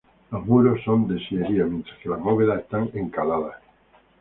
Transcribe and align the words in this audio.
Los 0.31 0.43
muros 0.47 0.81
son 0.83 1.07
de 1.07 1.19
sillería 1.19 1.63
mientras 1.65 1.95
que 1.99 2.09
las 2.09 2.19
bóvedas 2.19 2.61
están 2.61 2.89
encaladas. 2.95 3.57